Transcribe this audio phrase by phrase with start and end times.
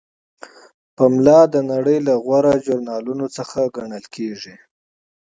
[0.97, 4.55] پملا د نړۍ له غوره ژورنالونو څخه ګڼل کیږي.